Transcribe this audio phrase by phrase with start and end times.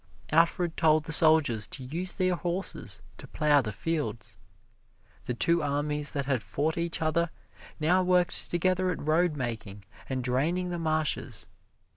[0.31, 4.35] Alfred told the soldiers to use their horses to plow the fields.
[5.25, 7.29] The two armies that had fought each other
[7.79, 11.45] now worked together at road making and draining the marshes.